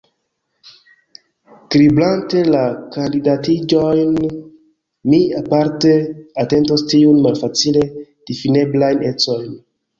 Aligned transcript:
Kribrante 1.75 2.41
la 2.55 2.63
kandidatiĝojn, 2.95 4.17
mi 5.13 5.21
aparte 5.43 5.95
atentos 6.47 6.87
tiujn 6.95 7.23
malfacile 7.29 7.87
difineblajn 8.33 9.09
ecojn. 9.15 9.59